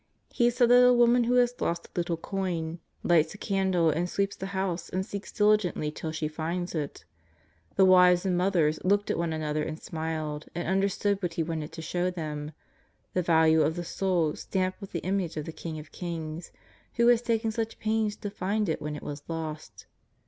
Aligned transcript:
He 0.33 0.49
said 0.49 0.69
that 0.69 0.83
a 0.83 0.91
woman 0.95 1.25
who 1.25 1.35
has 1.35 1.61
lost 1.61 1.85
a 1.93 1.99
little 1.99 2.17
coin 2.17 2.79
lights 3.03 3.33
220 3.33 3.35
JESUS 3.35 3.35
OF 3.35 3.35
NAZARETH. 3.35 3.35
a 3.35 3.47
candle 3.53 3.89
and 3.91 4.09
sweeps 4.09 4.35
the 4.35 4.45
house 4.57 4.89
and 4.89 5.05
seeks 5.05 5.31
diligently 5.31 5.91
till 5.91 6.11
she 6.11 6.27
finds 6.27 6.73
it. 6.73 7.05
The 7.75 7.85
wives 7.85 8.25
and 8.25 8.35
mothers 8.35 8.83
looked 8.83 9.11
at 9.11 9.19
one 9.19 9.31
an 9.31 9.43
other 9.43 9.61
and 9.61 9.79
smiled, 9.79 10.47
and 10.55 10.67
understood 10.67 11.21
what 11.21 11.35
He 11.35 11.43
wanted 11.43 11.71
to 11.73 11.83
show 11.83 12.09
them— 12.09 12.53
the 13.13 13.21
value 13.21 13.61
of 13.61 13.75
the 13.75 13.85
soul, 13.85 14.35
stamped 14.35 14.81
with 14.81 14.91
the 14.91 15.03
image 15.05 15.37
of 15.37 15.45
the 15.45 15.51
King 15.51 15.77
of 15.77 15.91
kings, 15.91 16.51
who 16.95 17.05
has 17.09 17.21
taken 17.21 17.51
such 17.51 17.77
pains 17.77 18.15
to 18.15 18.31
find 18.31 18.69
it 18.69 18.81
when 18.81 18.95
it 18.95 19.03
was 19.03 19.21
lost. 19.27 19.85